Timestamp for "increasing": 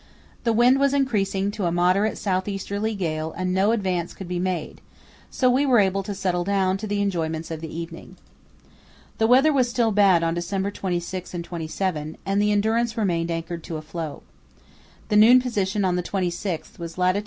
0.95-1.51